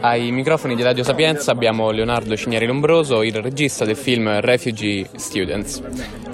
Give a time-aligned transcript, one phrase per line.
[0.00, 5.82] Ai microfoni di Radio Sapienza abbiamo Leonardo Cinieri Lombroso, il regista del film Refugee Students.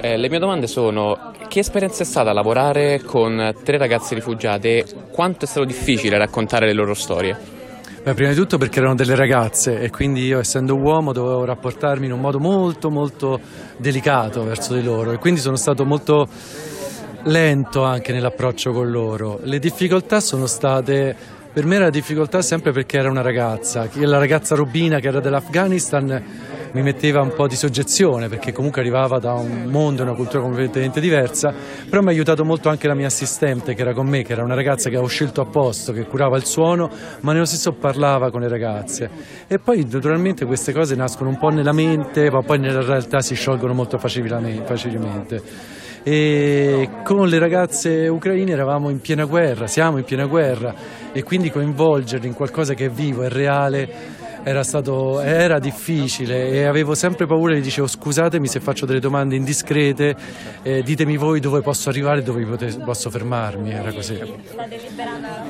[0.00, 4.84] Eh, le mie domande sono: che esperienza è stata lavorare con tre ragazze rifugiate e
[5.10, 7.36] quanto è stato difficile raccontare le loro storie?
[8.02, 12.06] Beh, prima di tutto perché erano delle ragazze e quindi io essendo uomo dovevo rapportarmi
[12.06, 13.38] in un modo molto molto
[13.76, 16.26] delicato verso di loro e quindi sono stato molto
[17.24, 19.38] lento anche nell'approccio con loro.
[19.42, 24.54] Le difficoltà sono state per me la difficoltà sempre perché era una ragazza, la ragazza
[24.54, 26.22] Rubina che era dell'Afghanistan
[26.72, 30.42] mi metteva un po' di soggezione perché comunque arrivava da un mondo e una cultura
[30.42, 31.52] completamente diversa,
[31.88, 34.44] però mi ha aiutato molto anche la mia assistente che era con me, che era
[34.44, 36.88] una ragazza che avevo scelto apposta, che curava il suono,
[37.22, 39.10] ma nello stesso parlava con le ragazze.
[39.48, 43.34] E poi naturalmente queste cose nascono un po' nella mente, ma poi nella realtà si
[43.34, 50.26] sciolgono molto facilmente e con le ragazze ucraine eravamo in piena guerra, siamo in piena
[50.26, 50.74] guerra.
[51.12, 56.64] E quindi coinvolgerle in qualcosa che è vivo, è reale era, stato, era difficile e
[56.64, 60.16] avevo sempre paura, gli dicevo scusatemi se faccio delle domande indiscrete,
[60.62, 62.44] eh, ditemi voi dove posso arrivare, dove
[62.84, 64.18] posso fermarmi, era così.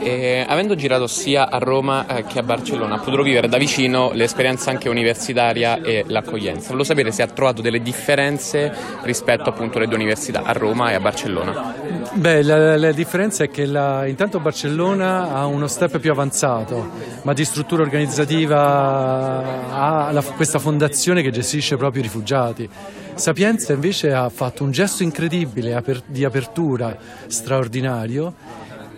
[0.00, 4.70] E, avendo girato sia a Roma eh, che a Barcellona, potuto vivere da vicino l'esperienza
[4.70, 6.68] anche universitaria e l'accoglienza.
[6.68, 10.94] Volevo sapere se ha trovato delle differenze rispetto appunto alle due università, a Roma e
[10.94, 11.74] a Barcellona.
[12.12, 16.90] Beh, la, la differenza è che la, intanto Barcellona ha uno step più avanzato,
[17.22, 22.68] ma di struttura organizzativa ha la, questa fondazione che gestisce proprio i rifugiati.
[23.14, 28.34] Sapienza invece ha fatto un gesto incredibile aper, di apertura straordinario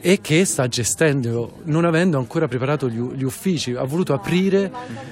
[0.01, 4.71] e che sta gestendo, non avendo ancora preparato gli, gli, uffici, ha voluto aprire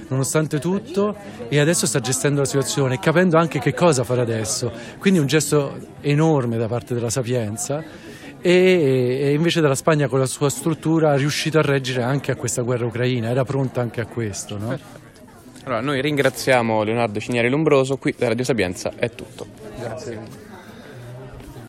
[0.09, 1.17] nonostante tutto
[1.49, 4.73] e adesso sta gestendo la situazione, capendo anche che cosa fare adesso.
[4.99, 8.09] Quindi un gesto enorme da parte della Sapienza
[8.41, 12.37] e, e invece della Spagna con la sua struttura è riuscito a reggere anche a
[12.37, 14.59] questa guerra ucraina, era pronta anche a questo.
[14.59, 14.79] No?
[15.65, 19.47] Allora, noi ringraziamo Leonardo Cinieri Lombroso, qui da Radio Sapienza è tutto.
[19.79, 20.50] Grazie.